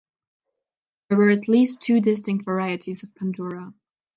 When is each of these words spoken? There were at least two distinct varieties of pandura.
There 1.07 1.17
were 1.19 1.29
at 1.29 1.47
least 1.47 1.83
two 1.83 1.99
distinct 2.01 2.43
varieties 2.43 3.03
of 3.03 3.13
pandura. 3.13 3.71